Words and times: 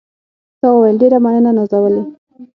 تا 0.59 0.67
وویل: 0.71 0.95
ډېره 1.01 1.17
مننه 1.23 1.51
نازولې. 1.57 2.03